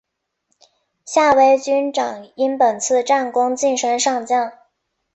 [1.05, 4.51] 夏威军长因本次战功晋升上将。